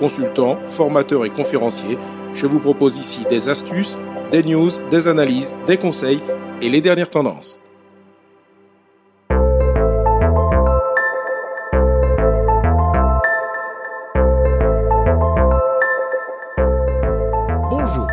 [0.00, 1.98] consultant, formateur et conférencier.
[2.32, 3.96] Je vous propose ici des astuces,
[4.32, 6.20] des news, des analyses, des conseils
[6.62, 7.58] et les dernières tendances.
[17.68, 18.06] Bonjour.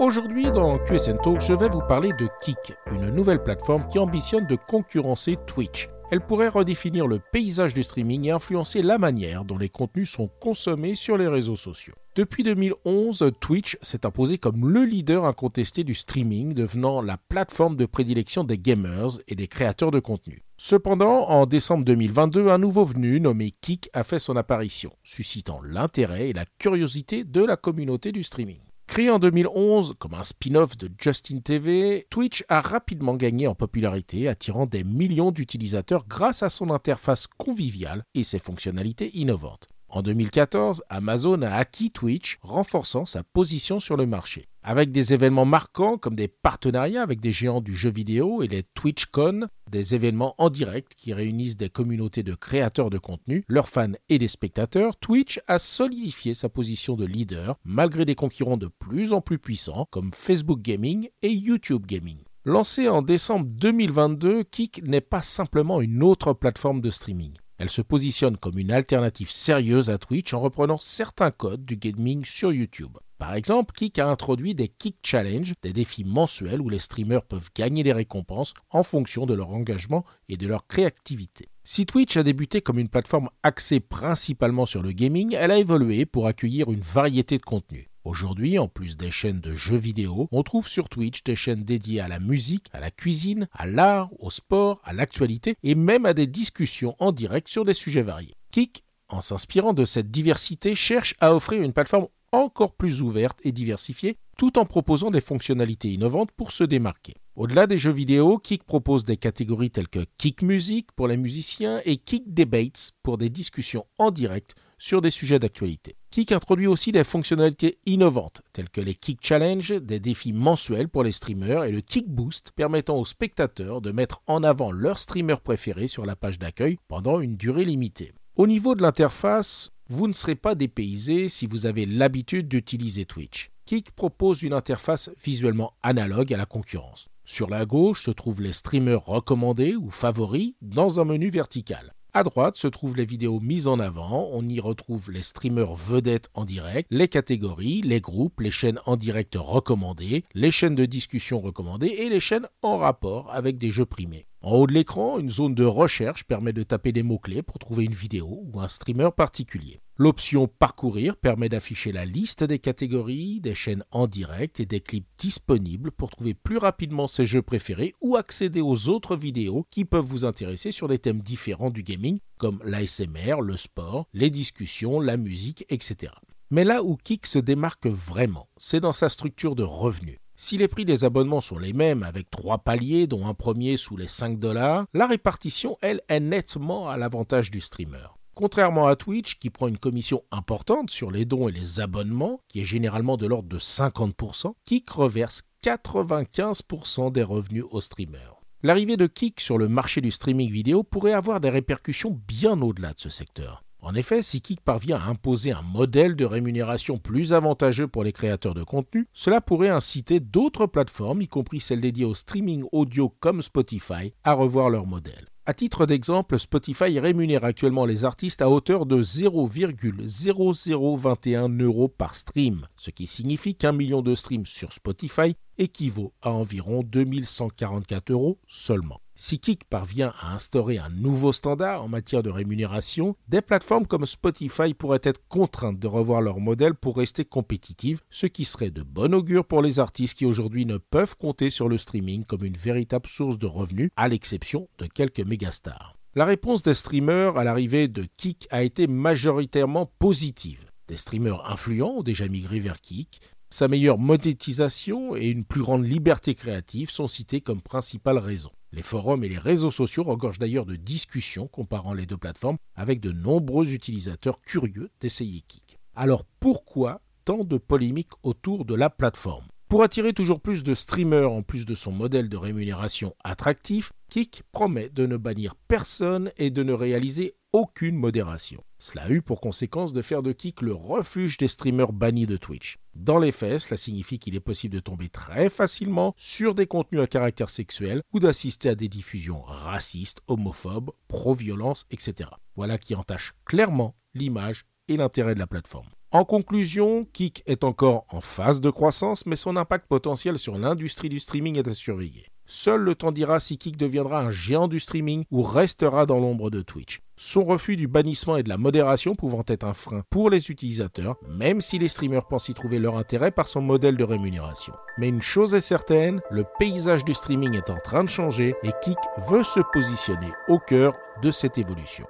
[0.00, 4.46] Aujourd'hui dans QSN Talk, je vais vous parler de Kik, une nouvelle plateforme qui ambitionne
[4.46, 5.88] de concurrencer Twitch.
[6.10, 10.28] Elle pourrait redéfinir le paysage du streaming et influencer la manière dont les contenus sont
[10.40, 11.94] consommés sur les réseaux sociaux.
[12.14, 17.86] Depuis 2011, Twitch s'est imposé comme le leader incontesté du streaming, devenant la plateforme de
[17.86, 20.44] prédilection des gamers et des créateurs de contenu.
[20.56, 26.28] Cependant, en décembre 2022, un nouveau venu nommé Kik a fait son apparition, suscitant l'intérêt
[26.28, 28.60] et la curiosité de la communauté du streaming.
[28.86, 34.28] Créé en 2011 comme un spin-off de Justin TV, Twitch a rapidement gagné en popularité,
[34.28, 39.68] attirant des millions d'utilisateurs grâce à son interface conviviale et ses fonctionnalités innovantes.
[39.88, 44.46] En 2014, Amazon a acquis Twitch, renforçant sa position sur le marché.
[44.66, 48.62] Avec des événements marquants comme des partenariats avec des géants du jeu vidéo et les
[48.62, 53.92] TwitchCon, des événements en direct qui réunissent des communautés de créateurs de contenu, leurs fans
[54.08, 59.12] et des spectateurs, Twitch a solidifié sa position de leader malgré des concurrents de plus
[59.12, 62.20] en plus puissants comme Facebook Gaming et YouTube Gaming.
[62.46, 67.34] Lancé en décembre 2022, Kik n'est pas simplement une autre plateforme de streaming.
[67.58, 72.24] Elle se positionne comme une alternative sérieuse à Twitch en reprenant certains codes du gaming
[72.24, 72.96] sur YouTube.
[73.18, 77.50] Par exemple, Kik a introduit des Kik Challenge, des défis mensuels où les streamers peuvent
[77.54, 81.48] gagner des récompenses en fonction de leur engagement et de leur créativité.
[81.62, 86.06] Si Twitch a débuté comme une plateforme axée principalement sur le gaming, elle a évolué
[86.06, 87.88] pour accueillir une variété de contenus.
[88.04, 92.00] Aujourd'hui, en plus des chaînes de jeux vidéo, on trouve sur Twitch des chaînes dédiées
[92.00, 96.12] à la musique, à la cuisine, à l'art, au sport, à l'actualité et même à
[96.12, 98.36] des discussions en direct sur des sujets variés.
[98.50, 103.52] Kik, en s'inspirant de cette diversité, cherche à offrir une plateforme encore plus ouverte et
[103.52, 107.14] diversifiée tout en proposant des fonctionnalités innovantes pour se démarquer.
[107.36, 111.80] Au-delà des jeux vidéo, Kik propose des catégories telles que Kik Music pour les musiciens
[111.84, 115.96] et Kik Debates pour des discussions en direct sur des sujets d'actualité.
[116.10, 121.02] Kik introduit aussi des fonctionnalités innovantes, telles que les Kik Challenge, des défis mensuels pour
[121.02, 125.36] les streamers, et le Kik Boost, permettant aux spectateurs de mettre en avant leur streamer
[125.42, 128.12] préféré sur la page d'accueil pendant une durée limitée.
[128.36, 133.52] Au niveau de l'interface, vous ne serez pas dépaysé si vous avez l'habitude d'utiliser Twitch.
[133.64, 137.08] Kik propose une interface visuellement analogue à la concurrence.
[137.24, 141.94] Sur la gauche se trouvent les streamers recommandés ou favoris dans un menu vertical.
[142.12, 146.28] À droite se trouvent les vidéos mises en avant, on y retrouve les streamers vedettes
[146.34, 151.40] en direct, les catégories, les groupes, les chaînes en direct recommandées, les chaînes de discussion
[151.40, 154.26] recommandées et les chaînes en rapport avec des jeux primés.
[154.44, 157.84] En haut de l'écran, une zone de recherche permet de taper des mots-clés pour trouver
[157.84, 159.80] une vidéo ou un streamer particulier.
[159.96, 165.08] L'option Parcourir permet d'afficher la liste des catégories, des chaînes en direct et des clips
[165.16, 170.04] disponibles pour trouver plus rapidement ses jeux préférés ou accéder aux autres vidéos qui peuvent
[170.04, 175.16] vous intéresser sur des thèmes différents du gaming comme l'ASMR, le sport, les discussions, la
[175.16, 176.12] musique, etc.
[176.50, 180.18] Mais là où Kik se démarque vraiment, c'est dans sa structure de revenus.
[180.36, 183.96] Si les prix des abonnements sont les mêmes avec trois paliers, dont un premier sous
[183.96, 188.08] les 5 dollars, la répartition, elle, est nettement à l'avantage du streamer.
[188.34, 192.60] Contrairement à Twitch, qui prend une commission importante sur les dons et les abonnements, qui
[192.60, 198.40] est généralement de l'ordre de 50%, Kik reverse 95% des revenus aux streamers.
[198.64, 202.92] L'arrivée de Kik sur le marché du streaming vidéo pourrait avoir des répercussions bien au-delà
[202.92, 203.63] de ce secteur.
[203.84, 208.12] En effet, si Kik parvient à imposer un modèle de rémunération plus avantageux pour les
[208.12, 213.14] créateurs de contenu, cela pourrait inciter d'autres plateformes, y compris celles dédiées au streaming audio
[213.20, 215.28] comme Spotify, à revoir leur modèle.
[215.44, 222.66] À titre d'exemple, Spotify rémunère actuellement les artistes à hauteur de 0,0021 euros par stream,
[222.76, 229.02] ce qui signifie qu'un million de streams sur Spotify équivaut à environ 2144 euros seulement.
[229.16, 234.06] Si Kik parvient à instaurer un nouveau standard en matière de rémunération, des plateformes comme
[234.06, 238.82] Spotify pourraient être contraintes de revoir leur modèle pour rester compétitives, ce qui serait de
[238.82, 242.56] bon augure pour les artistes qui aujourd'hui ne peuvent compter sur le streaming comme une
[242.56, 245.96] véritable source de revenus, à l'exception de quelques mégastars.
[246.16, 250.64] La réponse des streamers à l'arrivée de Kik a été majoritairement positive.
[250.88, 253.20] Des streamers influents ont déjà migré vers Kik,
[253.50, 258.50] Sa meilleure monétisation et une plus grande liberté créative sont cités comme principales raisons.
[258.74, 262.98] Les forums et les réseaux sociaux regorgent d'ailleurs de discussions comparant les deux plateformes avec
[262.98, 265.78] de nombreux utilisateurs curieux d'essayer Kik.
[265.94, 269.44] Alors pourquoi tant de polémiques autour de la plateforme?
[269.68, 274.44] Pour attirer toujours plus de streamers en plus de son modèle de rémunération attractif, Kik
[274.52, 278.62] promet de ne bannir personne et de ne réaliser aucune modération.
[278.78, 282.36] Cela a eu pour conséquence de faire de Kik le refuge des streamers bannis de
[282.36, 282.76] Twitch.
[282.94, 287.00] Dans les faits, cela signifie qu'il est possible de tomber très facilement sur des contenus
[287.00, 292.30] à caractère sexuel ou d'assister à des diffusions racistes, homophobes, pro-violence, etc.
[292.54, 295.88] Voilà qui entache clairement l'image et l'intérêt de la plateforme.
[296.14, 301.08] En conclusion, Kik est encore en phase de croissance, mais son impact potentiel sur l'industrie
[301.08, 302.26] du streaming est à surveiller.
[302.46, 306.50] Seul le temps dira si Kik deviendra un géant du streaming ou restera dans l'ombre
[306.50, 307.00] de Twitch.
[307.16, 311.16] Son refus du bannissement et de la modération pouvant être un frein pour les utilisateurs,
[311.28, 314.74] même si les streamers pensent y trouver leur intérêt par son modèle de rémunération.
[314.98, 318.70] Mais une chose est certaine, le paysage du streaming est en train de changer et
[318.84, 320.94] Kik veut se positionner au cœur
[321.24, 322.06] de cette évolution.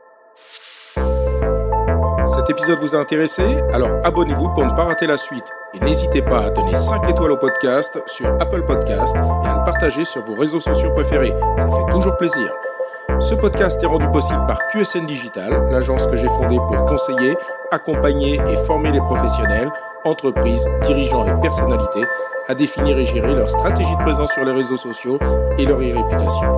[2.34, 3.44] Cet épisode vous a intéressé?
[3.72, 5.52] Alors abonnez-vous pour ne pas rater la suite.
[5.72, 9.64] Et n'hésitez pas à donner 5 étoiles au podcast sur Apple Podcast et à le
[9.64, 11.32] partager sur vos réseaux sociaux préférés.
[11.56, 12.52] Ça fait toujours plaisir.
[13.20, 17.36] Ce podcast est rendu possible par QSN Digital, l'agence que j'ai fondée pour conseiller,
[17.70, 19.70] accompagner et former les professionnels,
[20.04, 22.04] entreprises, dirigeants et personnalités
[22.48, 25.20] à définir et gérer leur stratégie de présence sur les réseaux sociaux
[25.56, 26.56] et leur e-réputation.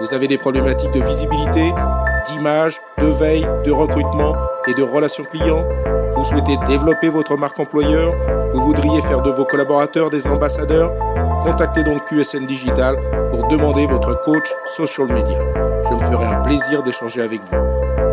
[0.00, 1.72] Vous avez des problématiques de visibilité,
[2.26, 4.34] d'image, de veille, de recrutement
[4.66, 5.64] et de relations clients
[6.12, 8.14] Vous souhaitez développer votre marque employeur
[8.52, 10.92] Vous voudriez faire de vos collaborateurs des ambassadeurs
[11.44, 12.96] Contactez donc QSN Digital
[13.30, 15.38] pour demander votre coach social media.
[15.88, 17.56] Je me ferai un plaisir d'échanger avec vous.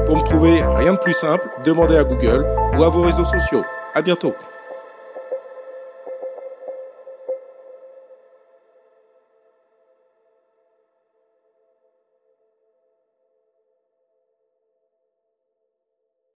[0.06, 2.46] Pour me trouver, rien de plus simple, demandez à Google
[2.78, 3.64] ou à vos réseaux sociaux.
[3.96, 4.36] À bientôt.